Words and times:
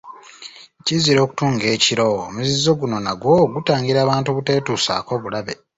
Kizira 0.85 1.19
okutunga 1.21 1.65
ekiro, 1.75 2.05
Omuzizo 2.27 2.71
guno 2.79 2.97
nagwo 3.05 3.33
gutangira 3.53 4.09
bantu 4.09 4.29
buteetuusaako 4.37 5.11
bulabe. 5.21 5.53